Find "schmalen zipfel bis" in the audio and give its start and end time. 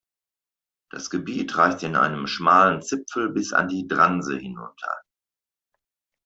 2.25-3.53